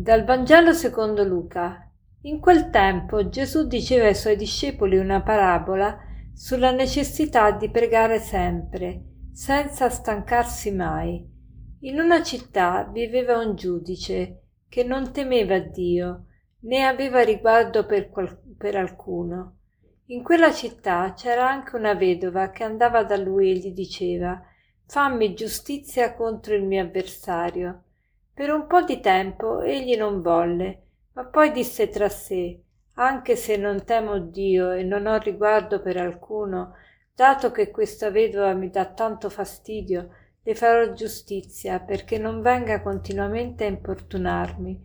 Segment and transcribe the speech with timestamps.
[0.00, 1.86] Dal Vangelo secondo Luca.
[2.22, 5.94] In quel tempo Gesù diceva ai suoi discepoli una parabola
[6.32, 9.02] sulla necessità di pregare sempre,
[9.34, 11.22] senza stancarsi mai.
[11.80, 16.28] In una città viveva un giudice che non temeva Dio,
[16.60, 19.56] né aveva riguardo per, qual- per alcuno.
[20.06, 24.42] In quella città c'era anche una vedova che andava da lui e gli diceva
[24.86, 27.82] Fammi giustizia contro il mio avversario.
[28.40, 32.58] Per un po' di tempo egli non volle, ma poi disse tra sé
[32.94, 36.72] anche se non temo Dio e non ho riguardo per alcuno,
[37.14, 40.08] dato che questa vedova mi dà tanto fastidio,
[40.42, 44.84] le farò giustizia perché non venga continuamente a importunarmi.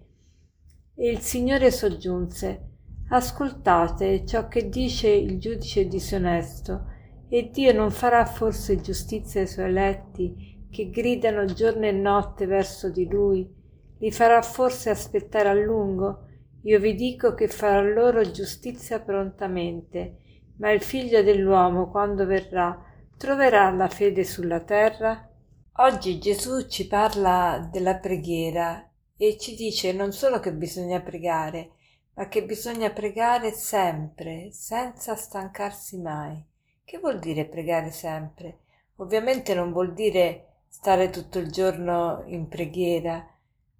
[0.96, 2.72] E il Signore soggiunse
[3.08, 6.88] Ascoltate ciò che dice il giudice disonesto,
[7.30, 12.90] e Dio non farà forse giustizia ai suoi eletti che gridano giorno e notte verso
[12.90, 13.50] di lui,
[13.98, 16.28] li farà forse aspettare a lungo?
[16.64, 20.18] Io vi dico che farà loro giustizia prontamente,
[20.58, 22.78] ma il figlio dell'uomo, quando verrà,
[23.16, 25.32] troverà la fede sulla terra?
[25.78, 31.70] Oggi Gesù ci parla della preghiera e ci dice non solo che bisogna pregare,
[32.16, 36.46] ma che bisogna pregare sempre, senza stancarsi mai.
[36.84, 38.60] Che vuol dire pregare sempre?
[38.98, 43.26] Ovviamente non vuol dire stare tutto il giorno in preghiera,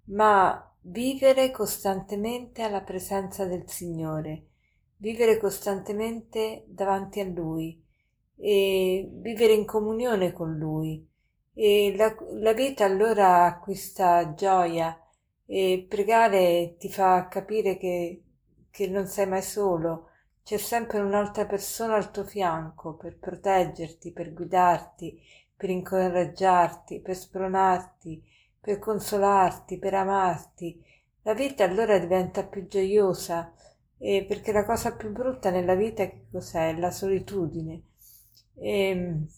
[0.04, 4.46] ma vivere costantemente alla presenza del Signore,
[4.96, 7.84] vivere costantemente davanti a Lui
[8.34, 11.06] e vivere in comunione con Lui.
[11.52, 14.98] E la, la vita allora acquista gioia
[15.44, 18.22] e pregare ti fa capire che,
[18.70, 20.08] che non sei mai solo,
[20.42, 25.20] c'è sempre un'altra persona al tuo fianco per proteggerti, per guidarti,
[25.56, 28.22] per incoraggiarti, per spronarti,
[28.60, 30.82] per consolarti, per amarti.
[31.22, 33.52] La vita allora diventa più gioiosa,
[33.98, 36.76] eh, perché la cosa più brutta nella vita che cos'è?
[36.76, 37.82] La solitudine.
[38.54, 39.28] E, ehm,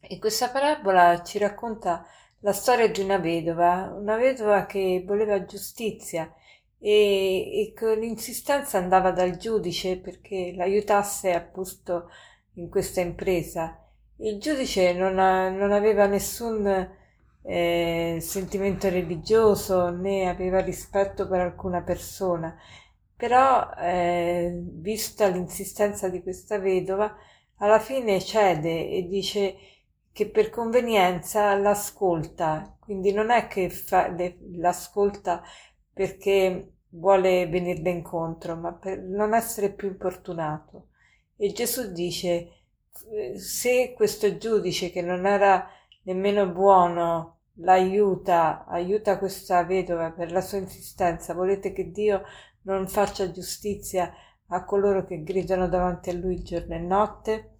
[0.00, 2.06] e questa parabola ci racconta
[2.40, 6.32] la storia di una vedova, una vedova che voleva giustizia
[6.78, 12.08] e, e con insistenza andava dal giudice perché l'aiutasse appunto
[12.54, 13.78] in questa impresa
[14.20, 16.66] il giudice non, ha, non aveva nessun
[17.42, 22.54] eh, sentimento religioso né aveva rispetto per alcuna persona,
[23.16, 27.14] però eh, vista l'insistenza di questa vedova,
[27.56, 29.56] alla fine cede e dice
[30.12, 35.42] che per convenienza l'ascolta, quindi non è che fa, le, l'ascolta
[35.92, 40.88] perché vuole venirle incontro, ma per non essere più importunato.
[41.36, 42.59] E Gesù dice
[43.36, 45.68] se questo giudice che non era
[46.04, 52.22] nemmeno buono l'aiuta, aiuta questa vedova per la sua insistenza, volete che Dio
[52.62, 54.12] non faccia giustizia
[54.48, 57.54] a coloro che gridano davanti a lui giorno e notte?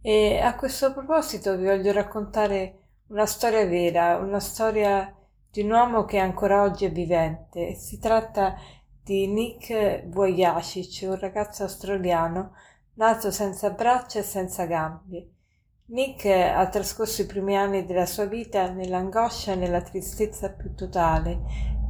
[0.00, 5.14] E a questo proposito vi voglio raccontare una storia vera, una storia
[5.50, 7.74] di un uomo che ancora oggi è vivente.
[7.74, 8.56] Si tratta
[9.02, 12.52] di Nick Vujicic, un ragazzo australiano
[12.94, 15.28] nato senza braccia e senza gambe.
[15.86, 21.40] Nick ha trascorso i primi anni della sua vita nell'angoscia e nella tristezza più totale.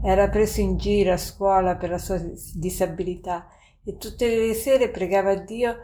[0.03, 2.21] Era preso in giro a scuola per la sua
[2.55, 3.47] disabilità
[3.85, 5.77] e tutte le sere pregava Dio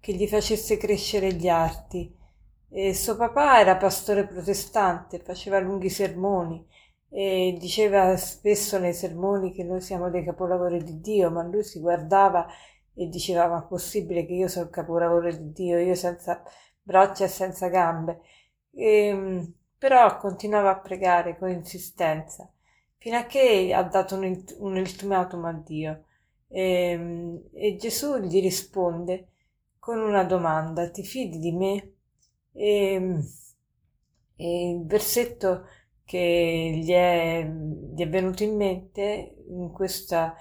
[0.00, 2.16] che gli facesse crescere gli arti.
[2.70, 6.66] E suo papà era pastore protestante, faceva lunghi sermoni
[7.10, 11.80] e diceva spesso nei sermoni che noi siamo dei capolavori di Dio, ma lui si
[11.80, 12.46] guardava
[12.98, 16.42] e diceva ma è possibile che io sono il capolavoro di Dio, io senza
[16.82, 18.22] braccia e senza gambe.
[18.72, 22.50] E, ehm, però continuava a pregare con insistenza,
[22.96, 26.04] fino a che ha dato un, un ultimatum a Dio.
[26.48, 29.28] E, ehm, e, Gesù gli risponde
[29.78, 31.92] con una domanda, ti fidi di me?
[32.52, 33.22] E, ehm,
[34.36, 35.66] e il versetto
[36.04, 40.34] che gli è, gli è venuto in mente in questa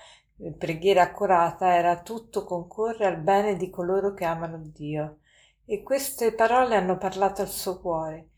[0.58, 5.20] preghiera accurata era tutto concorre al bene di coloro che amano Dio.
[5.66, 8.30] E queste parole hanno parlato al suo cuore.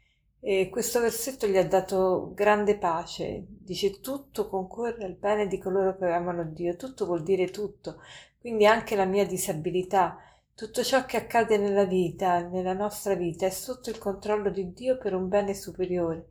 [0.42, 3.46] E questo versetto gli ha dato grande pace.
[3.48, 6.75] Dice tutto concorre al bene di coloro che amano Dio.
[6.75, 8.02] Tutto vuol dire tutto.
[8.40, 10.18] Quindi anche la mia disabilità,
[10.56, 14.98] tutto ciò che accade nella vita, nella nostra vita, è sotto il controllo di Dio
[14.98, 16.30] per un bene superiore.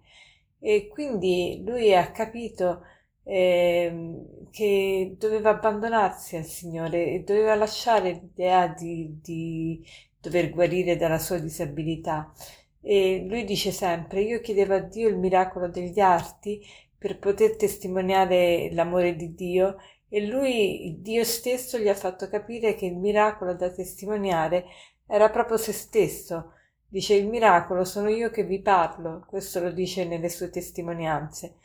[0.59, 2.82] E quindi lui ha capito
[3.31, 9.85] eh, che doveva abbandonarsi al Signore e doveva lasciare l'idea di, di
[10.19, 12.33] dover guarire dalla sua disabilità.
[12.81, 16.65] E lui dice sempre: Io chiedevo a Dio il miracolo degli arti
[16.97, 19.77] per poter testimoniare l'amore di Dio
[20.09, 24.65] e lui, Dio stesso, gli ha fatto capire che il miracolo da testimoniare
[25.07, 26.53] era proprio se stesso.
[26.89, 31.57] Dice il miracolo sono io che vi parlo, questo lo dice nelle sue testimonianze.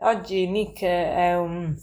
[0.00, 1.74] Oggi Nick è un,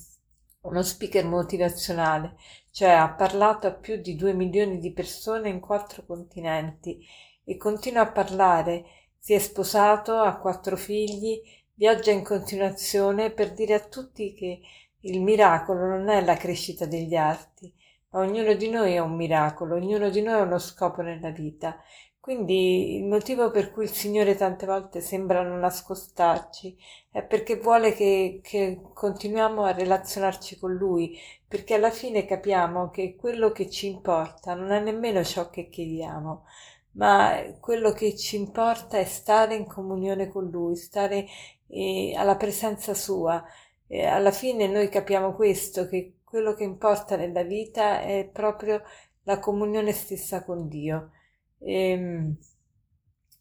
[0.61, 2.35] uno speaker motivazionale,
[2.69, 7.03] cioè ha parlato a più di due milioni di persone in quattro continenti
[7.43, 8.85] e continua a parlare.
[9.17, 11.41] Si è sposato, ha quattro figli,
[11.73, 14.61] viaggia in continuazione per dire a tutti che
[14.99, 17.73] il miracolo non è la crescita degli arti,
[18.11, 21.77] ognuno di noi è un miracolo, ognuno di noi ha uno scopo nella vita.
[22.23, 26.73] Quindi il motivo per cui il Signore tante volte sembra non nascostarci
[27.11, 33.17] è perché vuole che, che continuiamo a relazionarci con Lui, perché alla fine capiamo che
[33.17, 36.45] quello che ci importa non è nemmeno ciò che chiediamo,
[36.91, 41.25] ma quello che ci importa è stare in comunione con Lui, stare
[41.67, 43.43] eh, alla presenza Sua.
[43.85, 48.81] E alla fine noi capiamo questo, che quello che importa nella vita è proprio
[49.23, 51.11] la comunione stessa con Dio.
[51.63, 52.37] E, ehm,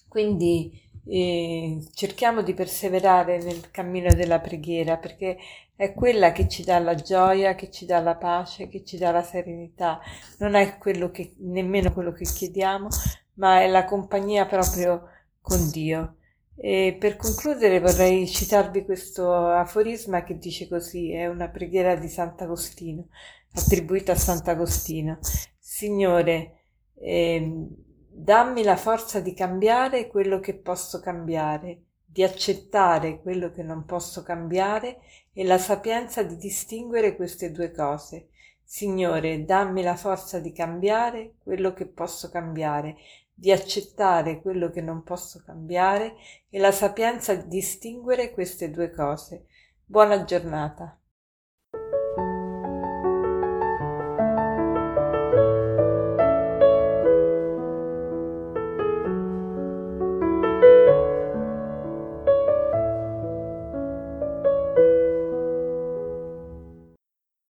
[0.09, 5.37] quindi eh, cerchiamo di perseverare nel cammino della preghiera perché
[5.75, 9.11] è quella che ci dà la gioia, che ci dà la pace, che ci dà
[9.11, 10.01] la serenità.
[10.39, 12.89] Non è quello che, nemmeno quello che chiediamo,
[13.35, 15.09] ma è la compagnia proprio
[15.41, 16.17] con Dio.
[16.55, 23.09] E per concludere vorrei citarvi questo aforisma che dice così, è una preghiera di Sant'Agostino,
[23.55, 25.19] attribuita a Sant'Agostino.
[25.59, 26.67] Signore,
[27.01, 27.67] eh,
[28.12, 34.23] dammi la forza di cambiare quello che posso cambiare, di accettare quello che non posso
[34.23, 35.00] cambiare
[35.32, 38.29] e la sapienza di distinguere queste due cose.
[38.62, 42.97] Signore, dammi la forza di cambiare quello che posso cambiare
[43.43, 46.14] di accettare quello che non posso cambiare
[46.49, 49.47] e la sapienza di distinguere queste due cose.
[49.85, 51.01] Buona giornata.